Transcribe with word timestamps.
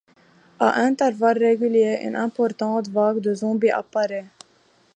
À 0.59 0.81
intervalles 0.81 1.37
réguliers, 1.37 1.99
une 2.01 2.15
importante 2.15 2.87
vague 2.87 3.19
de 3.19 3.35
zombies 3.35 3.69
apparaît. 3.69 4.25